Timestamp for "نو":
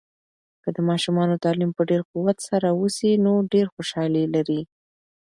3.25-3.31